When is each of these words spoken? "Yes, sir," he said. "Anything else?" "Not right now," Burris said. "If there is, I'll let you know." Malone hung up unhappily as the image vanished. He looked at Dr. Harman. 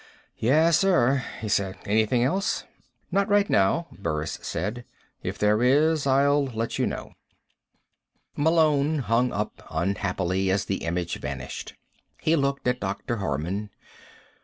"Yes, 0.39 0.79
sir," 0.79 1.23
he 1.41 1.47
said. 1.47 1.77
"Anything 1.85 2.23
else?" 2.23 2.63
"Not 3.11 3.29
right 3.29 3.47
now," 3.47 3.85
Burris 3.91 4.39
said. 4.41 4.83
"If 5.21 5.37
there 5.37 5.61
is, 5.61 6.07
I'll 6.07 6.45
let 6.45 6.79
you 6.79 6.87
know." 6.87 7.13
Malone 8.35 8.97
hung 8.97 9.31
up 9.31 9.63
unhappily 9.69 10.49
as 10.49 10.65
the 10.65 10.77
image 10.85 11.19
vanished. 11.19 11.75
He 12.19 12.35
looked 12.35 12.67
at 12.67 12.79
Dr. 12.79 13.17
Harman. 13.17 13.69